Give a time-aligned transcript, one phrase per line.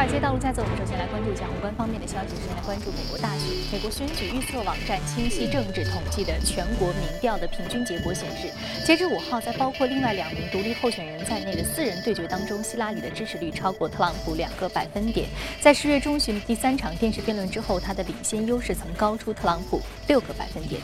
[0.00, 2.34] 尔街道路在走，我们首先来关注一下宏观方面的消息。
[2.34, 3.52] 首先来关注美国大选。
[3.70, 8.48] 美国选举预测网站清晰政治统计的全国民调的平均结果显示，
[8.86, 15.28] 截至五号，在包括另外两名独立候选人在内的四人对决当中，希拉里的支持率超过特朗普两个百分点。
[15.60, 20.80] 在十月中旬第三场电视辩论之后，他的领先优势曾高出特朗普六个百分点。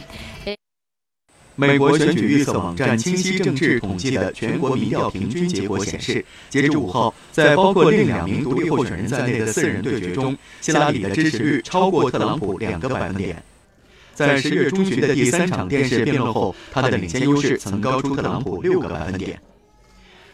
[1.56, 13.42] 美国选举预测网站清晰政治统计的全国民调平均结果显示，截至五号，在包括另两名独立候选人在内的四人对决中，希拉里的支持率超过特朗普两个百分点。
[14.12, 19.40] 在十月中旬的第三场电视辩论后，他的领先优势曾高出特朗普六个百分点。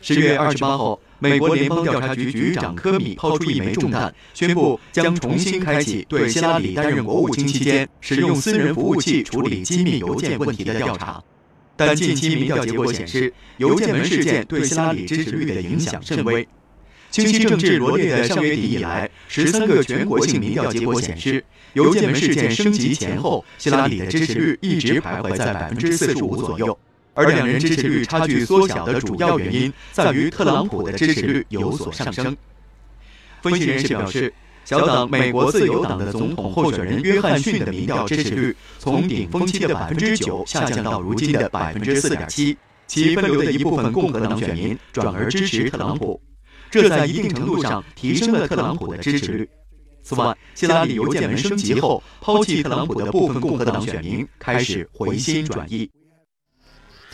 [0.03, 11.23] 十月二十八号，美国联邦调查局局长科米抛出一枚重担，宣布将重新开启对希拉里担任国务卿期间使用私人服务器处理机密邮件问题的调查。
[11.77, 16.47] 但近期民调结果显示，邮件门事件对希拉里支持率的影响甚微。
[17.13, 21.45] 清晰政治罗列的上月底以来十三个全国性民调结果显示，
[21.75, 26.77] 邮件门事件升级前后，希拉里的支持率一直徘徊在百分之四十五左右。
[27.15, 32.37] 而两人支持率差距缩小的主要原因在于特朗普的支持率有所上升。
[33.43, 34.33] 分析人士表示，
[34.65, 46.21] 小党美国自由党的总统候选人约翰逊的民调支持率从顶峰期的百分之九下降到如今的百分之四点七，其分流的一部分共和党选民转而支持特朗普，
[46.71, 49.49] 这在一定程度上提升了特朗普的支持率。
[50.03, 55.91] 此外，希拉里邮件门升级后，抛弃特朗普的部分共和党选民开始回心转意。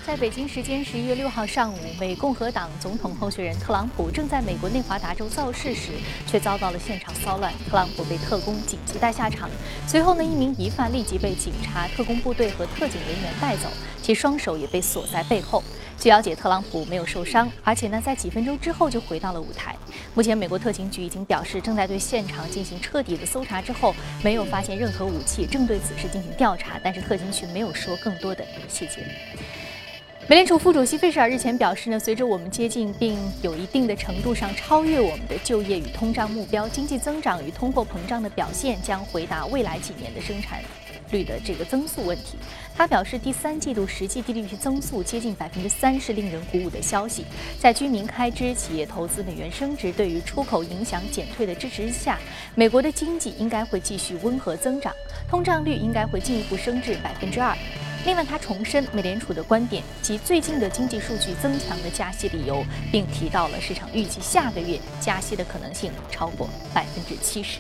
[0.09, 5.91] 在北京时间十一月六号上午，美共和党总统候选人特朗普正在美国内华达州造势时，
[6.27, 7.53] 却遭到了现场骚乱。
[7.69, 9.51] 特朗普被特工紧急带下场，
[9.87, 13.69] 随后呢，一名疑犯立即被警察、特工部队和特警人员带走，
[14.01, 15.63] 其双手也被锁在背后。
[15.99, 19.77] 据了解，特朗普没有受伤，而且呢，在几分钟之后就回到了舞台。
[20.15, 26.81] 目前，美国特勤局已经表示，正在对现场进行彻底的搜查，之后没有发现任何武器，正对此事进行调查。
[26.83, 29.05] 但是，特勤局没有说更多的细节。
[30.29, 40.61] 美联储副主席费舍尔日前表示呢，随着我们接近并有一定的程度上超越我们的就业与通胀目标，经济增长与通货膨胀的表现将回答未来几年的生产
[41.11, 42.37] 率的这个增速问题。
[42.77, 47.25] 他表示，第三季度实际 GDP 增速接近百分之三是令人鼓舞的消息。
[47.59, 52.19] 在居民开支、企业投资、美元升值对于出口影响减退的支持之下，
[52.55, 54.93] 美国的经济应该会继续温和增长，
[55.27, 57.57] 通胀率应该会进一步升至百分之二。
[58.09, 67.59] 另外，他重申美联储的观点及最近的经济数据增强的加息理由，并提到了市场预计下个月加息的可能性超过百分之七十。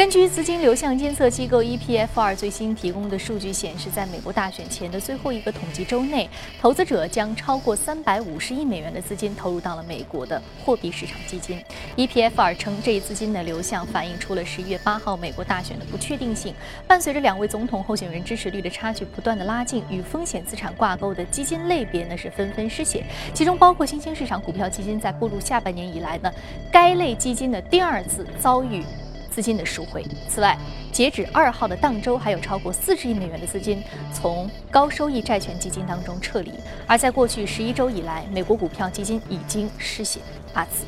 [0.00, 6.26] 根据资金流向监测机构 EPFR 最新提供的数据显示，在美国大选前的最后一个统计周内，
[6.58, 11.62] 投资者将超过三百五十亿美元的资金投入到了美国的货币市场基金。
[11.98, 16.54] EPFR 称，这一资金的流向反映出了十一月八号美国大选的不确定性。
[16.88, 24.98] 伴随着两位总统候选人支持率的差距不断的拉近，与风险资产挂钩的基金类别呢是纷纷失血，其中包括新兴市场股票基金。
[24.98, 26.32] 在步入下半年以来呢，
[26.72, 28.82] 该类基金的第二次遭遇。
[29.30, 30.04] 资金的赎回。
[30.28, 30.58] 此外，
[30.92, 33.82] 截止二号的当周，还有超过四十亿美元的资金
[34.12, 36.52] 从高收益债券基金当中撤离。
[36.86, 40.20] 而在过去十一周以来，美国股票基金已经失血
[40.52, 40.84] 八次。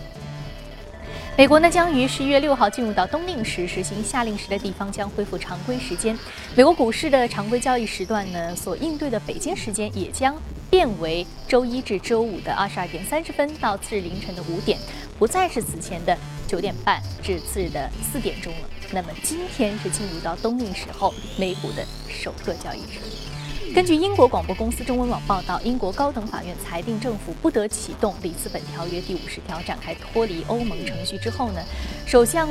[1.34, 6.18] 美国呢将于十一月六号进入到冬令时，实行夏令时的地方将恢复常规时间。
[6.54, 10.36] 美国股市的常规交易时段呢，所应对的北京时间也将
[10.68, 14.78] 变为周一至周五的二十二点三十分到次日凌晨的五点，
[15.18, 16.14] 不再是此前的。
[16.46, 18.68] 九点半至次日的四点钟了。
[18.92, 23.00] 那么今天是进入到冬令时候美股的首个交易日。
[23.74, 31.62] 根据英国广播公司中文网报道，英国高等法院裁定政府不得启动里斯本条约第五十条，展开脱离欧盟程序之后呢，
[32.04, 32.48] 首相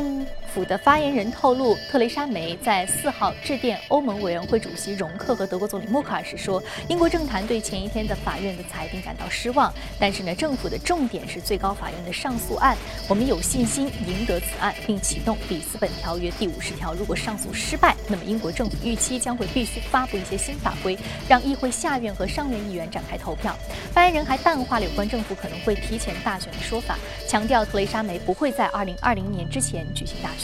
[0.54, 12.76] 府的发言人透露，特蕾莎梅在四号致电欧盟委员会主席容克和德国总理默克尔时说，英国政坛对前一天的法院的裁定感到失望，但是呢，政府的重点是最高法院的上诉案，
[13.08, 16.94] 我们有信心赢得此案，并启动里斯本条约第五十条。
[16.94, 20.98] 如果上诉失败，那么英国政府预期将会必须发布一些新法规。
[21.30, 23.56] 让议会下院和上院议员展开投票。
[23.94, 30.41] 发言人还淡化了有关政府可能会提前大选的说法，强调特蕾莎梅不会在2020年之前举行大选。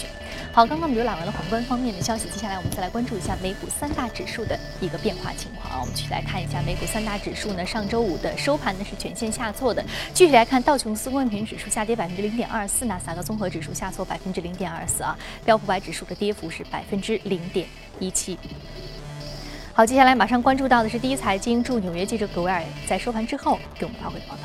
[0.52, 5.80] 好，刚刚我们浏览完了宏观方面的消息，接下来我们再来关注一下美股三大指数的一个变化情况啊。
[5.82, 9.84] 我们去来看一下美股三大指数呢，上周五的收盘呢是全线下挫的。
[10.14, 17.68] 具体来看，道琼斯工业平指数下跌百分之零点二四，纳斯达克综合指数下挫百分之零点二四啊，标普百指数的跌幅是百分之零点
[18.00, 18.38] 一七。
[19.74, 24.42] 好，接下来马上关注到的是第一财经驻纽约记者葛维尔在收盘之后给我们发回的报道。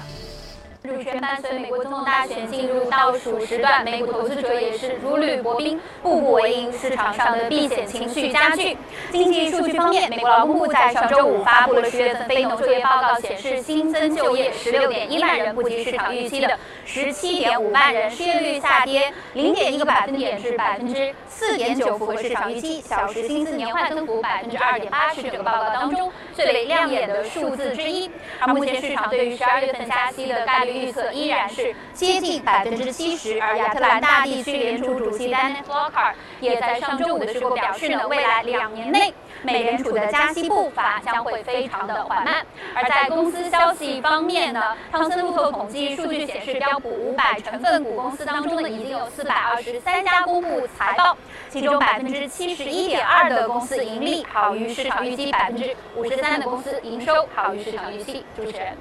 [0.92, 8.76] 主权伴随美国总统大选进入倒数时段，美股投资者也是如履薄冰，步步为营，市场上的避险情绪加剧。
[9.10, 22.82] 经济数据方面，美国劳工部在上周五发布了十月份非农就业报告，显示新增就业十六点一万人，不及市场预期的十七点五万人，失业率下跌零点一个百分点至百分之四点九，符合市场预期。
[22.82, 28.10] 小时薪资年化增幅百分之二点八，是这个报告当中最为亮眼的数字之一。
[28.40, 30.81] 而目前市场对于十二月份加息的概率。
[30.82, 42.44] 预测依然是接近百分之七十，而亚特兰大地区联储主席 Dennis Walker 也在上周五的时候表示呢，未来两年内美联储的加息步伐将会非常的缓慢。
[42.75, 51.17] 而在公司消息方面呢，汤森路透统计数据显示，标普五百成分股公司当中呢，已经有四百二十三家公布财报，
[51.49, 58.25] 其中百分之七十一点二的公司盈利好于市场预期，百分之五十三的公司营收好于市场预期。
[58.37, 58.76] 主持人。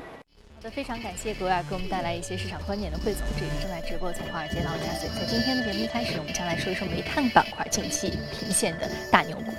[0.62, 3.24] 好的，非常感谢格尔给我们带来一些市场观点的汇总。
[3.36, 5.10] 这里正在直播，从华尔街到加岁。
[5.10, 9.52] 在今天的节目一开始，我们将来说一说煤炭板块近期频现的大牛股。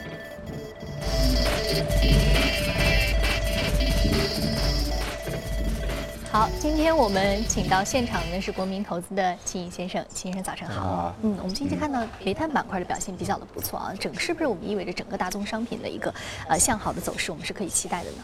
[6.30, 11.12] 好，今天我们请到现场的是国民投资的秦毅先生，秦先生早晨好。
[11.22, 16.14] 嗯，我们近期看到煤炭板块的表现比较的不错啊，整是不是我们意味着整个大宗商品的一个
[16.46, 18.18] 呃向好的走势，我们是可以期待的呢？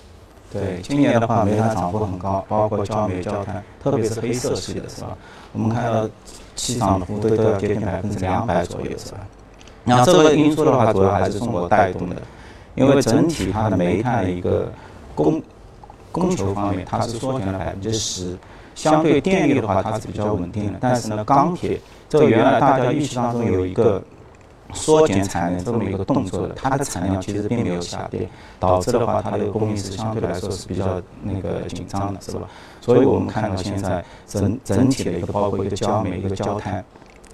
[0.51, 5.09] 对，今年的话，煤炭涨幅很高，包括焦煤、焦炭，特别是黑色系的，是吧？
[5.53, 6.09] 我们看到
[6.57, 9.19] 期涨的幅度都要接近百分之两百左右，是吧？
[9.85, 12.17] 那这个因素的话，主要还是中国带动的，
[12.75, 14.73] 因为整体它的煤炭的一个
[15.15, 15.43] 供
[16.11, 18.39] 供求方面，它是缩减了百分之十，
[18.75, 20.79] 相对电力的话，它是比较稳定的。
[20.81, 21.79] 但是呢，钢铁
[22.09, 24.03] 这个原来大家预期当中有一个。
[24.75, 28.29] 缩减产能这么一个动作的，它的产量其实并没有下跌，
[28.61, 32.47] 导致的话它的供应是相对来说是比较那个紧张的，是吧？
[32.81, 36.85] 所以我们看到现在整整体的一个包括一个焦煤、一个焦炭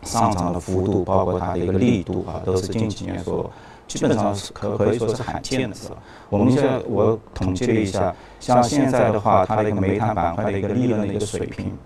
[0.03, 3.51] 上涨的幅度，包括它的一个力度啊，都是近几年所
[3.87, 5.97] 基本上是可可以说是罕见的，是吧？
[6.31, 11.77] 我们现在我统计了一下，像现在的话，它的一个煤炭板块的一个利润的一个水平。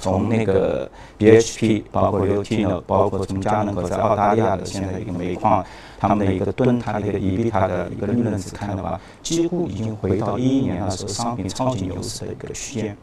[0.00, 5.64] 从那个 BHP，包括 u t n 包括从佳能和在澳大利亚的现在一个煤矿，
[5.98, 12.96] 他们的一个吨，它的一个 EBIT 的一个利润值看的话，几乎已经回到一一年那时候商品超级牛市的一个区间。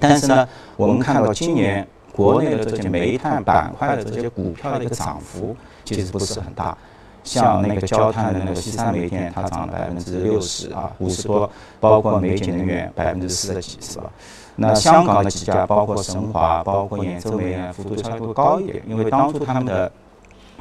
[0.00, 6.76] 但是呢，我们看到今年国内的这些煤炭板块的这些股票的一个涨幅其实不是很大，
[7.22, 14.10] 像那个焦炭的那个西山煤电，它涨了百分之六十啊，五十多，包括美景能源百分之四十几，是吧？
[14.54, 19.90] 那香港的几家，包括神华、包括兖州煤呢，幅度稍微会高一点，因为当初他们的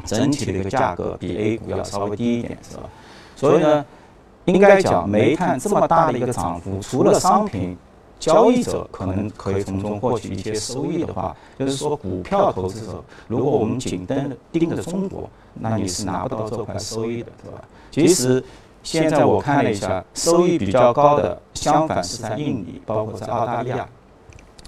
[0.05, 2.83] 整体的一个价格比 A 股要稍微低一点，是吧？
[3.35, 3.85] 所以呢，
[4.45, 7.77] 应该讲煤炭这么大的一个涨幅，除了商品
[8.17, 17.61] 交易者可能可以从中获取一些收益的话，就是说股票投资者，如果我们紧盯盯着中国，那你是拿不到这块收益的，对吧？
[17.91, 18.43] 其实。
[18.83, 23.87] 现在我看了一下，收益比较高的，相反是在印尼，包括在澳大利亚。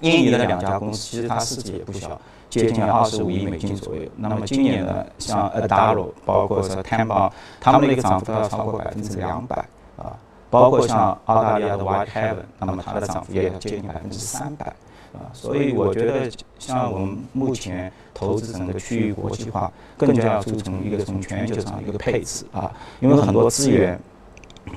[0.02, 2.20] 印尼的两家公司其实它市值也不小，
[2.50, 4.02] 接近二十五亿美金左右。
[4.18, 7.32] 那么今年呢，像 Adaro，包括是 t a m b a
[7.62, 9.56] 他们的一个涨幅都要超过百分之两百
[9.98, 10.12] 啊。
[10.50, 14.72] 包括像澳大利亚的 Whitehaven，那么它的涨幅也要接近百分之三百。
[15.14, 24.00] 啊，所以我觉得像我们目前投资整个区域国际化，更加要注重一个从全球上一个配置啊，因为很多资源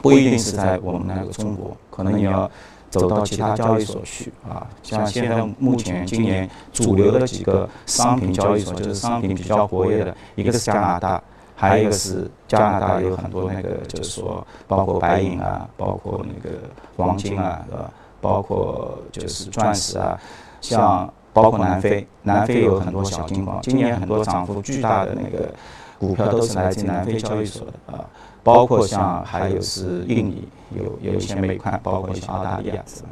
[0.02, 2.50] 不一定是在我们那个中国，可能你要
[2.90, 4.66] 走到其他交易所去啊。
[4.82, 11.22] 像现在目前今年主流的几个商品交易所，就是商品比较活跃的，一个是加拿大，
[11.54, 16.58] 还有一个是加拿大有很多那个就是说包括白银啊，包括那个
[16.96, 17.90] 黄金啊，是吧？
[18.26, 20.18] 包括就是钻石啊，
[20.60, 25.54] 像包括南非，南非有很多小金矿，今年很多涨幅巨大的那个
[25.96, 28.04] 股票都是来自南非交易所的啊。
[28.42, 33.08] 包括像还有是印尼有有一些煤矿，包括一些澳大利亚是吧？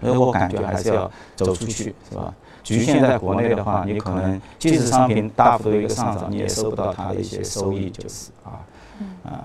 [0.00, 2.32] 所以我感觉还是要走出去是吧？
[2.62, 8.62] 局限在国内的话，你可能即使商品大幅度一个上涨，你也收不到它的一些收益，就是啊
[9.24, 9.44] 啊。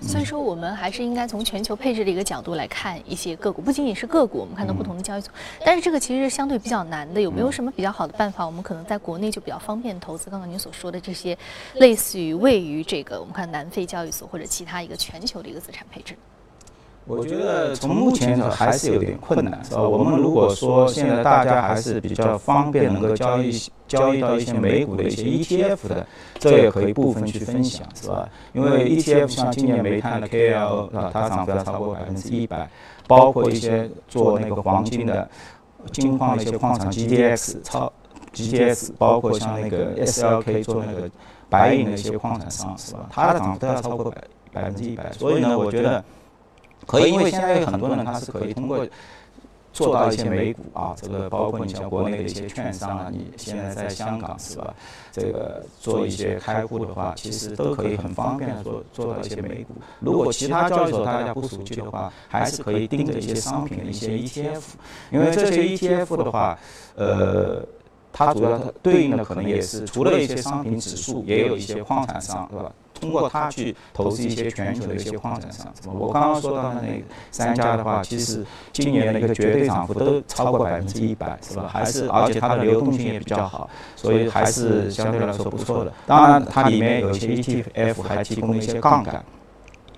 [0.00, 5.30] 所以说我们还是应该从全球配置的一个角度来看一些个股，不仅仅是个股，我们看到不同的交易所，
[5.64, 7.20] 但是这个其实是相对比较难的。
[7.20, 8.46] 有没有什么比较好的办法？
[8.46, 10.30] 我们可能在国内就比较方便投资。
[10.30, 11.36] 刚刚您所说的这些，
[11.74, 16.16] 类似于位于这个我们看南非交易所或者其他一个全球的一个资产配置。
[17.08, 19.82] 我觉得从目前的还是有点困难，是吧？
[19.82, 23.50] 我们如果说现在大家还是比较方便能够交易
[23.86, 26.06] 交易到一些美股的一些 ETF 的，
[26.38, 28.28] 这也可以部分去分享，是吧？
[28.52, 32.68] 因为 ETF 像今年煤炭的 KL 啊，它涨幅要超过百分之一百，
[33.06, 35.26] 包括一些做那个黄金的，
[35.90, 37.90] 金矿的一些矿场 GDX 超
[38.34, 41.10] GDX，包括像那个 SLK 做那个
[41.48, 43.08] 白银的一些矿产商是吧？
[43.10, 44.22] 它的涨幅都要超过百
[44.52, 46.04] 百分之一百，所以呢，我觉得
[46.88, 48.84] 可以，因为现在有很多人他是可以通过。
[49.70, 54.74] 做到一些美股啊，这个包括你像国内的一些券商啊，你现在在香港是吧？
[55.12, 59.74] 这个做一些开户的话，其实都可以很方便的做做到一些美股。
[60.00, 64.62] 如果其他交易所大家不熟悉的话，还是可以盯着一些商品的一些 ETF，
[65.12, 66.58] 因为这些 ETF 的话，
[66.96, 67.62] 呃，
[68.18, 72.72] 它主要对应的可能也是除了一些商品指数，也有一些矿产商，是吧？
[73.00, 81.70] 通过它去投资一些全球的一些矿产商，我刚刚说到的那三家的话，其实今年的一个绝对涨幅都超过百分之一百，是吧？
[81.72, 85.92] 还是而且它的流动性也比较好，所以还是相对来说不错的。
[86.08, 89.24] 当然，它里面有一些 ETF 还提供了一些杠杆，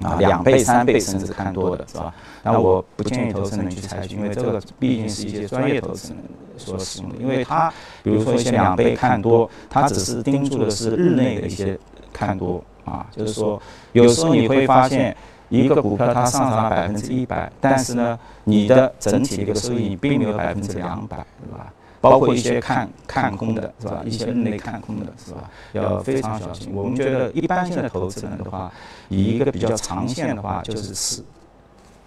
[0.03, 2.15] 啊，两倍、三倍甚至看多的，是吧？
[2.43, 6.19] 那我不建议投资人去采取，因为这个毕竟是一些专业投资人
[6.57, 11.79] 所使用的，因为它比如说一些两倍看多，它只是盯住的是日内的一些
[12.13, 12.63] 看多。
[12.87, 13.61] 啊，就是说，
[13.93, 15.15] 有时候你会发现
[15.49, 21.73] 一个股票它上涨了百分之一百，但是呢，你的整体的一个收益并没有百分之两百，对吧？
[22.01, 24.03] 包括一些看看空的，是吧？
[24.05, 25.51] 一些日内看空的，是吧？
[25.73, 26.71] 要非常小心。
[26.73, 28.73] 我们觉得一般性的投资人的话，
[29.09, 31.23] 以一个比较长线的话，就是持。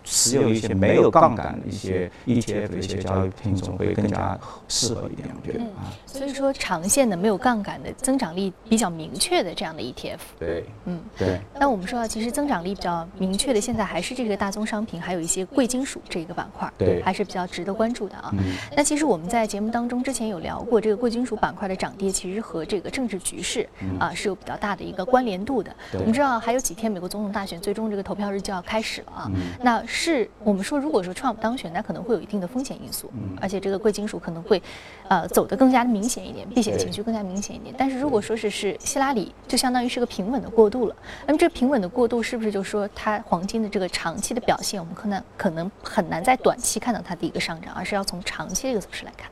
[0.04, 5.94] 持有一些没有杠杆的一些 ETF 的一些交易品种会更加适合一点，我觉得啊。
[6.06, 11.40] 所以说，长线的没有杠杆的增长力比较明确的这样的 ETF，对，嗯，对。
[11.60, 18.34] 那我们说到，其实增长力比较明确的，现在还是这个大宗商品，还有一些贵金属这个板块，对，还是比较值得关注的啊。
[18.76, 23.68] 那其实我们在节目当中之前有聊过，这个贵金属板块的涨跌其实和这个政治局势
[24.00, 25.74] 啊是有比较大的一个关联度的。
[25.94, 29.32] 我们知道还有几天美国总统大选最终这个投票日就要开始了啊，
[29.62, 29.84] 那。
[29.96, 34.60] 是我们说，如果说 Trump 当选，那可能会有一定的风险因素，而且这个贵金属可能会，
[35.08, 37.74] 呃，走得更加的明显一点，避险情绪更加明显一点。
[37.78, 40.96] 但是如果说是是希拉里，就相当于是个平稳的过渡了。
[41.28, 49.30] 那么这平稳的过渡是不是就说它黄金的这个长期的表现，我们可能可能很难在短期看到它的一个上涨，而是要从长期这个走势来看。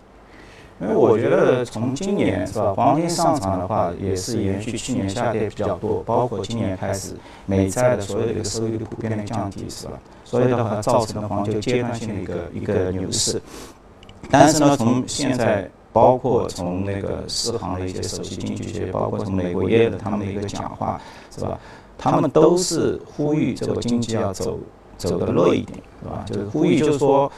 [0.82, 7.14] 因为我觉得从今年是吧，黄金上涨的话，也是延续去年下跌比较多，包括今年开始
[7.46, 9.94] 美债的所有的一个收益率普遍的降低，是吧？
[10.26, 13.40] 所以的话，造成了黄金阶段性的一个一个牛市。
[14.32, 21.60] 但是呢，从现在，包括从那个世行的一些首席经济学，包括从美国耶的他们的一个讲话，是吧？
[21.96, 24.58] 他们都是呼吁这个经济要走
[24.98, 26.26] 走得弱一点，是吧？
[26.26, 27.32] 就是呼吁，就是说。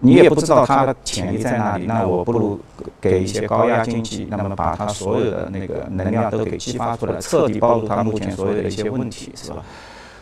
[0.00, 2.60] 你也不知道它的潜力在哪里，那我不如
[3.00, 9.56] 给一些高压经济，那么把它所有的那个能量都给激发出来，彻底暴露它目前所有的一些问题，是吧？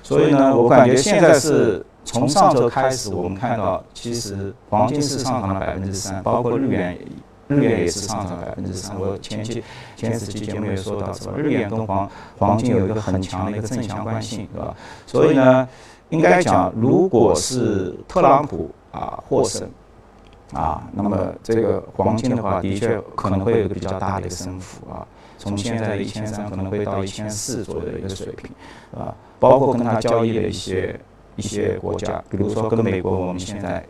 [0.02, 6.96] 所以呢，我感觉现在是从上周开始，我们看到其实黄金是上涨了百分之三，包括日元，
[7.48, 8.98] 日元也是上涨了百分之三。
[8.98, 9.62] 我前期
[9.94, 11.34] 前几期节目也说到，是吧？
[11.36, 14.74] 日元跟黄黄金有一个很强的一个正相关性，是吧？
[15.06, 15.68] 所以呢，
[16.08, 18.70] 应该讲，如果是特朗普。
[18.96, 19.68] 啊，获胜，
[20.54, 28.50] 啊，那么这个黄金的话，的确可能会有一个比较大的一个升幅啊，从现在的一千三可能会到一千四左右的一个水平，
[28.98, 30.98] 啊，包括跟它交易的一些
[31.36, 33.84] 一些国家，比如说跟美国，我们现在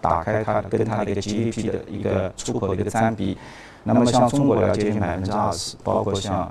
[0.00, 3.36] 打开它跟它的一个 GDP 的一个出口的一个占比，
[3.82, 6.50] 那么像中国要接近百分之二十，包括像。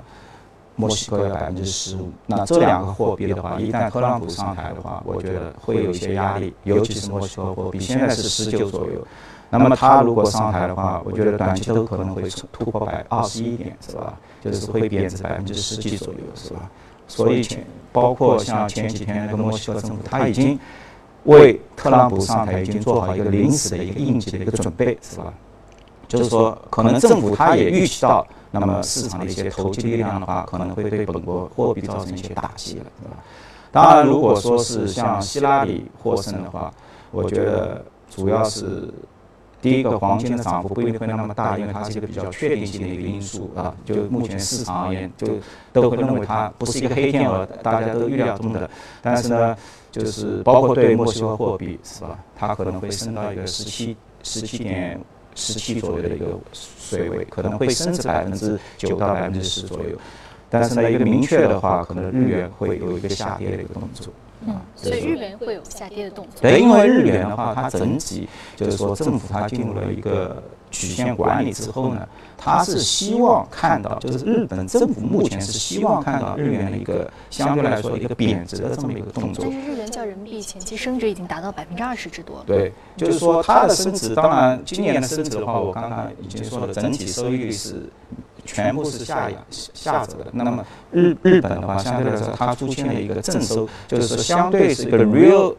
[0.76, 9.06] 墨西哥要百分之十五，那这两个货币的话，一旦特朗普上台的话，我觉得会有一些压力，尤其是墨西哥货币，现在是十九左右。
[9.50, 14.18] 那么他如果上台的话，我觉得短期都可能会突破百二十一点，是吧？
[14.40, 16.70] 就是会贬值百分之十几左右，是吧？
[17.06, 17.62] 所以前
[17.92, 20.58] 包括像前几天那个墨西哥政府，他已经
[21.24, 25.32] 为特朗普上台已经做好一个临时的一个应急的一个准备，是吧？
[26.18, 28.26] 就是说，可能政府它也预期到。
[28.54, 33.16] 那么市场的一些投机力量的话，可能会对本国货币造成一些打击了，对吧？
[33.70, 36.70] 当然，如果说是像希拉里获胜的话，
[37.10, 38.92] 我觉得主要是
[39.62, 43.74] 第一个黄金的涨幅不一定会那么大，因为它是一个比较确定性的一个因素啊。
[43.86, 45.28] 就目前市场而言，就
[45.72, 48.68] 都会认为它不是一个黑天鹅，大家都预料中的。
[49.00, 49.56] 但是呢，
[49.90, 55.00] 就是包括对墨西哥货币是吧，它可能会升到一个十七十七点。
[55.34, 59.96] 十七左右的一个水位，可能会升至百分之九到百分之十左右，
[60.50, 64.12] 但是呢，一个明确的话，可能日元会有一个下跌的一个动作。
[64.44, 66.42] 嗯，所以日元会有下跌的动作。
[66.42, 79.44] 对，因为日元的话，它整体就是说政府它进入了一个曲线管理之后呢，他是希望看到，就是日本政府目前是希望看到日元的一个相对来说一个贬值的这么一个动作。
[79.48, 82.42] 但是日元较人民币前期升值已经达到百分之二十之多。
[82.44, 87.88] 对，就是说它的升值，当然今年的升值的话，我刚刚已经说了，整体收益率是。
[88.44, 90.26] 全部是下压下走的。
[90.32, 95.54] 那么日日本的话，相对来说，它出现了一个正收，就是说相对是一个 real，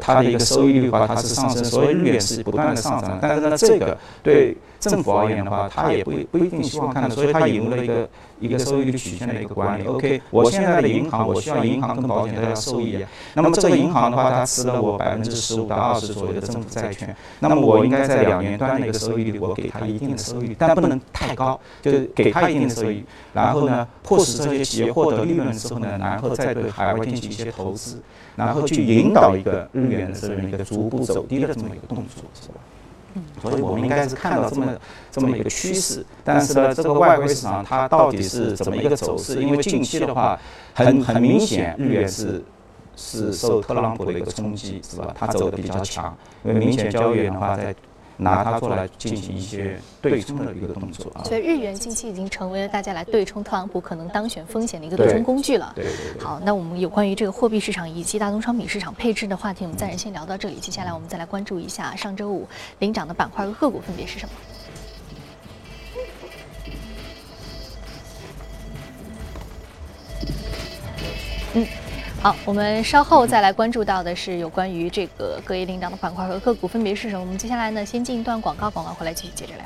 [0.00, 3.18] 它的一个收益率的话，它是上升，所以日元是不断的上涨。
[3.20, 4.56] 但是呢，这个对。
[4.82, 8.08] 政府而言的话，它也不不一定希望看到，所以它引入了一个
[8.40, 9.86] 一个收益率曲线的一个管理。
[9.86, 13.08] OK，我现在的银行，我需要银行跟保险都要收益啊。
[13.34, 23.04] 那么这个银行的话，它持了我百分之十五到二十左右的政府债券，那么我应该在两年端的一个收益率，我给他一定的收益率，但不能太高，就是给他一定的收益。
[23.32, 28.02] 然后呢，迫使这些企业获得利润之后呢，然后再对海外进行一些投资，
[28.36, 32.54] 然后去引导一个日元的这么一个逐步走低的这么一个动作，是吧？
[33.42, 34.72] 所以我们应该是看到这么
[35.10, 39.42] 这么一个趋势，但是呢，这个外汇市场它到底是怎么一个走势？
[39.42, 40.38] 因为近期的话，
[40.74, 42.42] 很很明显，日元是
[42.96, 45.14] 是受特朗普的一个冲击，是吧？
[45.14, 47.74] 它走的比较强，因为明显交易员的话在。
[48.22, 55.72] 拿它出来进行一些对冲的一个动作啊，所以日元近期已经成为了大家来对冲特朗普可能当选风险的一个对冲工具了。
[55.74, 56.22] 对对对。
[56.22, 60.56] 好，那我们有关于这个货币市场以及大宗商品市场配置的话题，我们暂时先聊到这里。
[60.56, 62.48] 接下来我们再来关注一下上周五
[62.78, 64.34] 领涨的板块和个股分别是什么。
[71.54, 71.66] 嗯。
[72.22, 77.20] 好，我们稍后再来关注到的是有关于这个各业领涨的板块和个股分别是什么。
[77.20, 79.64] 我们接下来呢，先进一段广告，广告回来继续接着聊。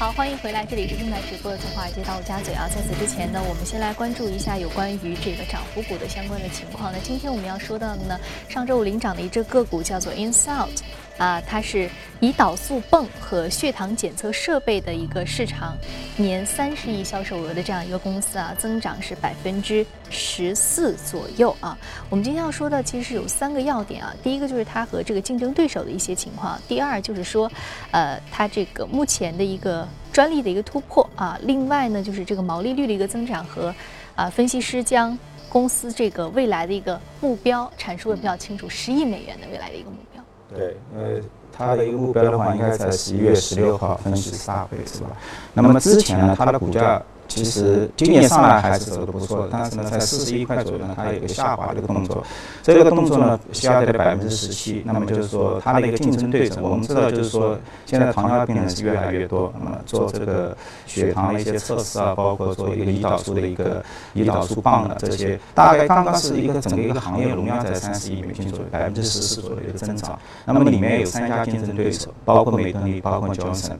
[0.00, 2.66] 好，欢迎回来，这里是正在直播的从华尔街到家嘴啊。
[2.68, 6.90] 在此之前呢，我们先来关注一下有关于这个涨幅股的相关的情况。
[6.92, 8.18] 那今天我们要说到的呢，
[8.48, 10.80] 上周五领涨的一只个股叫做 Insult。
[11.18, 15.76] 啊，它是胰岛素泵和血糖检测设备的一个市场，
[16.16, 21.76] 年三十亿销售额的这样一个公司啊，增长是百分之十四左右啊。
[22.08, 27.50] 我们今天要说的其实有三个要点啊，第一个就是它和这个竞争对手的一些情况，第二就是说，
[27.90, 33.74] 呃，它这个目前的一个专利的一个突破啊，另外呢就是这个毛利率的一个增长和
[34.14, 40.17] 啊，分析师将公司这个未来的一个目标阐述的比较清楚，十亿美元的未来的一个目标。
[40.54, 41.20] 对，呃，
[41.52, 45.10] 它的一个目标的话，应该在十一月十六号分析师大会，是吧？
[45.54, 47.02] 那么之前呢，它的股价。
[47.28, 52.24] 其实今年上来还是走的不错的，但是呢，在四十一块左右呢，它有一个下滑的一个动作。
[52.62, 54.82] 这个动作呢，下跌了百分之十七。
[54.84, 59.52] 那么就是说，它的一个竞争对手，我们知道就是说，现在糖尿病人是越来越多。
[59.58, 63.84] 那么做这个血糖的一些测试啊，包括做一个胰岛素的一个
[64.16, 70.18] 胰岛素棒的这些，大概刚刚是一个整个一个行业容量在三十亿美金左右，百分之十四左右的一个增长。
[70.46, 73.78] 那么里面有三家竞争对手，包括美登利，包括强生。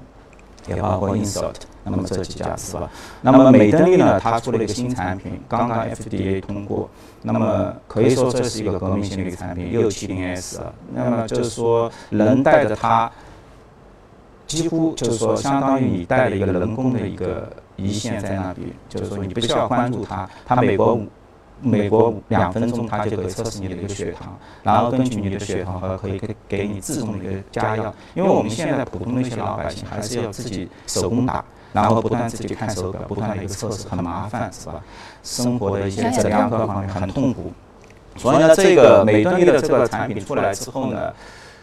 [0.68, 1.54] 也包括 Insert，
[1.84, 2.90] 那么这几家是吧？
[3.22, 6.88] 那么美登利呢，它出了一个新产品，刚刚 FDA 通过，
[7.22, 10.72] 那么可以说这是一个革命性的一个产品，六七零 S 啊。
[10.92, 13.10] 那么就是说，人带着它，
[14.46, 21.00] 几乎就是说，相当于你带了一个人工的一个胰腺在那边，就是说你不需要关注它，它美国。
[21.60, 27.92] 美国两分钟它就可以测试你的一个血糖，然后根据你的血糖和可以给给你自动的一个加药。
[28.14, 34.82] 因为我们现在普通的一些老百姓还是要自己手工打，然后不断自己看手表，不断的一个测试，很麻烦，是吧？
[35.22, 37.52] 生活的一些质量各方面很痛苦。
[38.16, 41.12] 所以呢，这个美敦力的这个产品出来之后呢，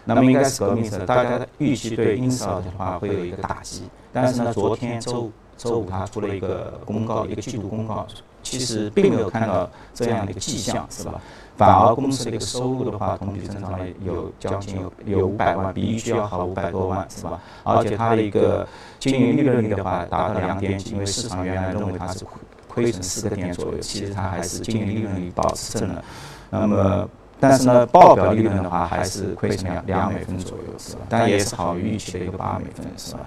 [0.06, 3.84] 那么应该是革命的，大家预期对英特尔的话会有一个打击。
[4.14, 8.06] 但是呢，昨天周周五他出了一个公告，一个季度公告。
[8.44, 11.20] 其实并没有看到这样的一个迹象，是吧？
[11.58, 17.42] 反而公司的一个收入的话，同比增长了有将近有有五百万，比预期要好五百多万，是吧？
[17.64, 18.68] 而且它的一个
[19.00, 26.04] 经营利润率的话达到了两点几，因为市场原来认为它是亏亏损四个点左右，其实它还是经营利润率保持正的。
[26.52, 31.02] 那么，但是呢，报表利润的话还是亏损两两美分左右，是吧？
[31.10, 33.22] 但也是好于预期的一个八美分，是吧？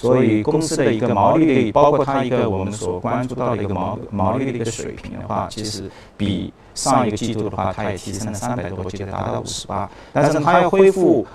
[0.00, 9.90] 所以公司的一个毛利率，包括它一个我们所关注到的一个毛毛利率的一个水平的话，其实比上一个季度的话，它也提升了三百多，记得达到五十八。
[10.10, 11.26] 但是它要恢复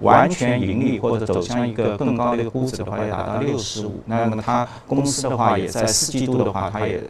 [0.00, 4.00] 完全盈利或者走向一个更高的一个估值的话，要达到六十五。
[4.06, 7.02] 那么它公司的话，也在四季度的话，它也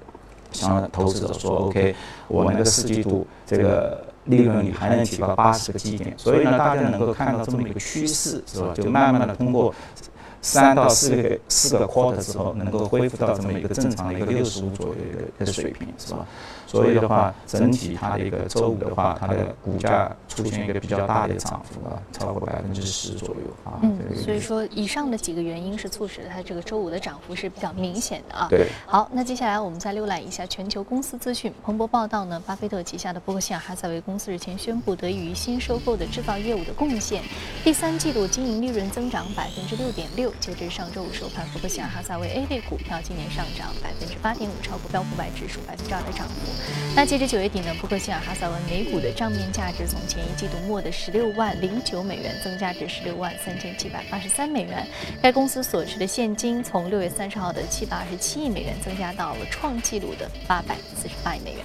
[0.50, 1.94] 向投资者说，OK，
[2.26, 6.12] 我那个四季度这个利润率还能提高八十个基点。
[6.16, 8.72] 所以呢，大家能够看到这么一个趋势，是吧？
[8.74, 9.72] 就慢慢的通过。
[10.44, 14.94] 三到四个四个 quarter 之后，能够恢复到这么一个正常的一个六十五左右
[15.38, 16.26] 的的水平，是吧？
[16.74, 23.78] 所以的话，整体它的一个周五的话，它的股价出现一个比较大的涨幅啊，超过百分之十左右啊。
[23.82, 28.46] 嗯，所以说以上的几个原因是促使它这个周五的涨幅是比较明显的啊。
[28.50, 28.66] 对。
[28.86, 31.52] 好，那接下来我们再浏览一下全球公司资讯。
[31.62, 37.22] 彭博报道呢，巴菲特旗下的伯克希尔哈撒韦公司日前宣布，得益于新收购的制造业务的贡献，
[37.62, 40.32] 第三季度经营利润增长百分之六点六。
[40.40, 46.34] 截至上周五收盘，伯克希尔哈撒韦 A 类股票今年上涨百分之八点五，超过标普百指数百分之二的涨幅。
[46.96, 54.86] 那截至九月底呢，伯克希尔哈撒韦每股的账面价值从前一季度末的十六万零九美元增加至十六万三千七百八十三美元。
[55.20, 61.64] 该公司所持的现金从六月三十号的七百二十七亿美元增加到了创纪录的八百四十八亿美元。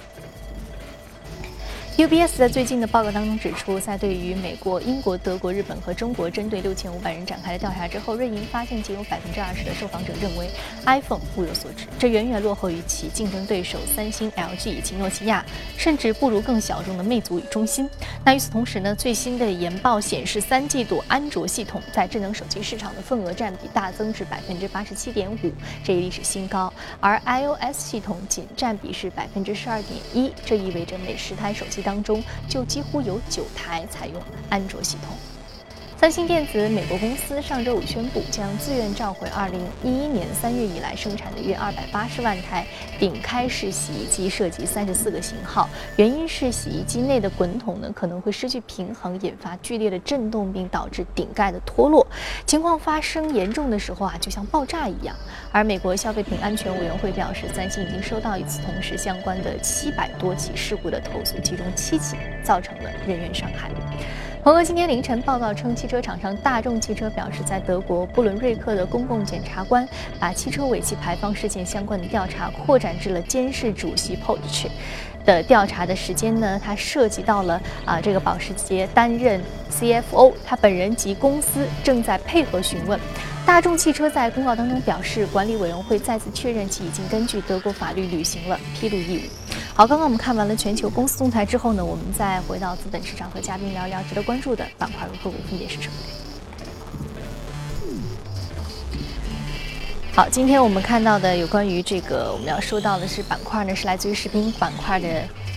[1.96, 10.48] UBS 在最近的报告当中指出，在对于美国、英国、德国、日本和中国针对六千五百人展开的调查之后，瑞银发现仅有百分之二十的受访者认为
[10.86, 15.44] iPhone 物有所值，这远远落后于其竞争对手三星、LG 以及诺基亚，
[15.76, 17.86] 甚至不如更小众的魅族与中兴。
[18.24, 25.36] 那与此同时呢，最新的研报显示，三季度安卓系统在智能手机市场的份额占比大增至百分之八十七点五，
[25.84, 35.16] 这一历史新高，而 iOS 系统仅占比是百分之十二点一，这意味着每十台手机当当中就几乎有九台采用安卓系统。
[36.00, 42.66] 三星电子美国公司上周五宣布，将自愿召回2011年3月以来生产的约280万台
[42.98, 45.68] 顶开式洗衣机，涉及34个型号。
[45.96, 52.06] 原因是洗衣机内的滚筒呢可能会失去平衡，引发剧烈的震动，并导致顶盖的脱落。
[52.46, 55.14] 情况发生严重的时候啊，就像爆炸一样。
[55.52, 63.70] 而美国消费品安全委员会表示，三星已经收到与此同时相关的700多起事故的投诉，其中七起造成了人员伤害。
[64.42, 69.86] 彭博今天凌晨报道称，汽车厂商大众汽车表示，在德国布伦瑞克的公共检察官
[70.18, 74.70] 把汽车尾气排放事件相关的调查扩展至了监事主席 p o c h
[75.26, 76.58] 的调查的时间呢？
[76.64, 79.38] 它涉及到了啊，这个保时捷担任
[79.70, 82.98] CFO，他本人及公司正在配合询问。
[83.44, 89.49] 大众汽车在公告当中表示，管理委员会再次确认其已经根据德国法律履行了披露义务。
[89.80, 95.94] 好，刚刚我们看完了全球公司动态之后呢，我们再回到资本市场和嘉宾聊一聊值得关注的板块和个股分别是什么。
[100.14, 105.08] 好，今天我们看到的有关于这个我们要说到的是板块呢，是来自于食品板块的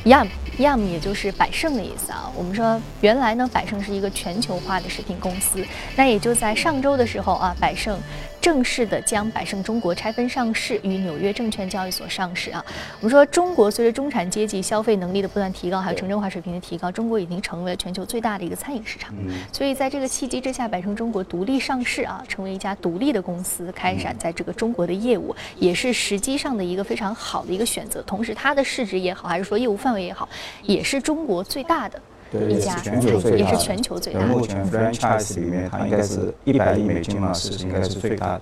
[0.05, 2.31] Yum，Yum 也就是百胜的意思啊。
[2.33, 5.61] 我们说原来呢，百胜是一个全球化的食品公司，
[5.97, 7.99] 那也就在上周的时候啊，百胜。
[8.43, 12.61] 正式的将百胜中国拆分上市，于纽约证券交易所上市啊。
[12.99, 19.15] 我们说，中国随着中产阶级消费能力的不断提高，还有城镇化水平的提高，中国已经成为了全球最大的一个餐饮市场。
[19.53, 28.01] 所以在这个契机之下，百胜中国独立上市啊，成为一家独立的公司，开展在这个中国的业务，也是实际上的一个非常好的一个选择。
[28.01, 30.27] 同时，它的市值也好，还是说业务范围也好，
[30.63, 31.97] 也是中国最大的。
[32.39, 34.19] 对，家全球最大，也是全球最大。
[34.21, 38.41] 目前 franchise 里面，它应该是一百亿美金嘛，是应该是最大的。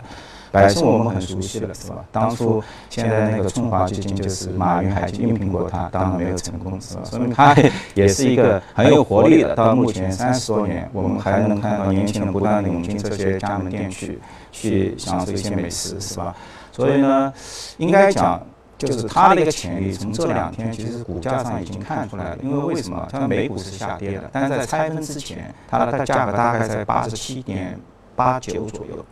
[0.50, 2.04] 百胜我们很熟悉了，是吧？
[2.12, 7.02] 当初现在那个春华基金就是马云海基用苹果，它当然没有成功，是吧？
[7.06, 7.56] 说明他
[7.94, 9.56] 也是一个很有活力的。
[9.56, 14.20] 到目前三十多年，我们还能看到年轻人不断涌进这些加盟店去，
[14.52, 16.36] 去享受一些美食，是吧？
[16.72, 17.34] 所以呢，
[17.78, 18.42] 应该讲。
[18.88, 22.38] 就是它的一个潜力，从这两天其实股价上已经看出来了。
[22.42, 23.08] 因为为什么？
[23.12, 27.80] 它的美股是下跌的，但是在拆分之前，它的价格大概在八十七点
[28.16, 29.06] 八九左右。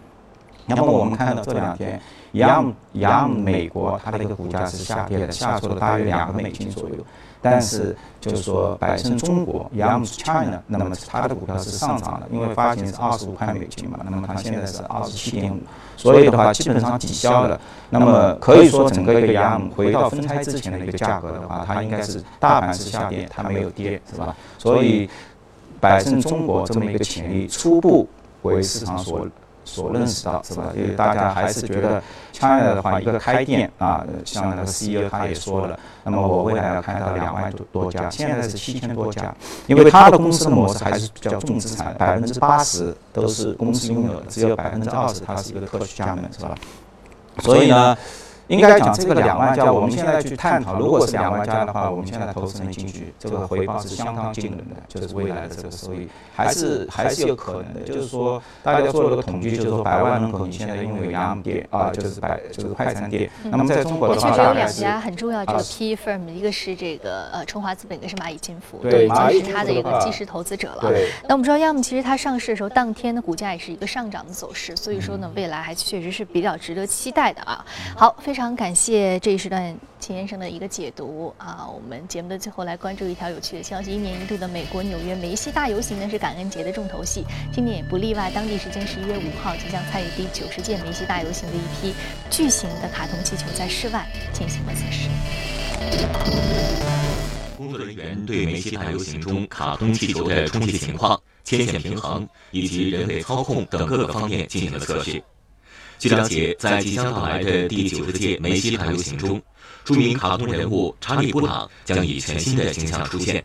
[0.75, 1.99] 那么我们看到这两天，
[2.31, 6.95] 一样一样，美国它的一个股价是下跌的，下挫了大约两个美金左右。
[7.41, 15.57] 但是就是说，百胜中国 （Yum China） 那么它的股票是上涨的，因为发行是二十五块美金嘛，那么它现在是二十七点五，
[15.95, 17.57] 所以的话基本上抵消了。
[17.89, 24.35] 那么可以说，整个一个 Yum 回到分拆之前的一个价格的话，它应该是大盘是下跌，它没有跌，是吧？
[24.57, 25.09] 所以
[25.79, 28.05] 百胜中国这么一个潜力，初步
[28.41, 29.25] 为市场所。
[29.69, 30.73] 所认识到是吧？
[30.75, 32.01] 因为大家还是觉得
[32.33, 39.33] ，China 的话，一个开店啊，像那个 CEO 他也说了，那么我未来要开到两万多多家，现在是七千多家，
[39.67, 46.55] 因为他的公司的模式还是比较重资产，百分之八十都是公司拥有的，只有百分之二十它是一个特许加盟，是吧？
[47.39, 47.97] 所以呢，
[48.49, 57.81] 应该讲这个两万家，我们现在去探讨，如果是两万家的话，我们现在投资人进去，这个回报是相当惊人的，就是未来的这个收益还是还是有可能的。
[57.81, 63.29] 就是说，大家做了个统计，就是说百万人口你现在拥有洋店啊，就是百就是快餐店。
[63.43, 70.81] 那么在中国的话，确实有两家很重要这个 PE firm，一个是这个呃春华资本，一个是蚂蚁金服，对，已经是它的一个基石投资者了。
[70.81, 71.09] 对。
[71.27, 77.63] 那我们知道，要么其实它上市的时候当天的股价也是一个上涨的走势，所以说呢，未来还确实是比较值得期待的啊。
[77.95, 79.19] 好，非常非常感谢。
[79.19, 88.31] 这一时段秦先生的一个解读啊，我们节目的最后来关注一条有趣的消息：一年一度的美国纽约梅西大游行呢是感恩节的重头戏，今年也不例外。
[88.33, 91.93] 当地时间十一月五号，即将参与第九十届梅西大游行的一批
[92.29, 95.09] 巨型的卡通气球在室外进行了测试。
[97.57, 105.21] 工作人员对梅西大游行中卡通气球的充气情况、牵线平衡以及人类操控等各个方面进行了测试。
[105.99, 109.41] 据了解，在即将到来的第九十届梅西大游行中，
[109.83, 113.43] 著名卡通人物查理·布朗将以全新的形象出现。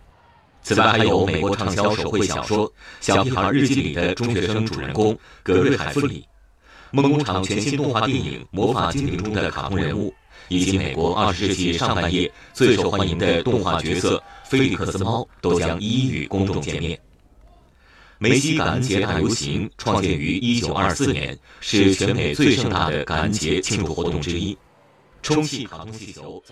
[0.63, 6.25] 此外，还有美国畅销手绘小说《小屁孩日记》里的中学生主人公格瑞·海弗里，
[6.93, 10.15] 梦工厂全新动画电影《魔法精灵》中的卡通人物，
[10.47, 16.97] 以及美国二十世纪上半叶最受欢迎的动画角色菲利克斯猫，都将一一与公众见面。
[18.25, 24.57] 梅西感恩节大游行创建于1924年，是全美最盛大的感恩节庆祝活动之一。
[25.23, 26.43] 充气卡通气球。